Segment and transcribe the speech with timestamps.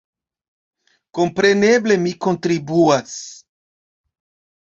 [1.17, 3.13] Kompreneble mi kontribuas.